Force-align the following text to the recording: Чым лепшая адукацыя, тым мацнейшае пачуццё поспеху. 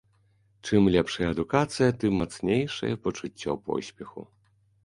Чым 0.67 0.87
лепшая 0.95 1.27
адукацыя, 1.33 1.89
тым 2.05 2.17
мацнейшае 2.21 2.91
пачуццё 3.05 3.51
поспеху. 3.69 4.27